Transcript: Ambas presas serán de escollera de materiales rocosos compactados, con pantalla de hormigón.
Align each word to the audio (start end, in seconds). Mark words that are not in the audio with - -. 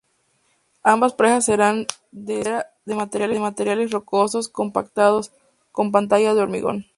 Ambas 0.81 1.13
presas 1.13 1.45
serán 1.45 1.85
de 2.11 2.39
escollera 2.87 3.27
de 3.35 3.39
materiales 3.39 3.91
rocosos 3.91 4.49
compactados, 4.49 5.31
con 5.71 5.91
pantalla 5.91 6.33
de 6.33 6.41
hormigón. 6.41 6.87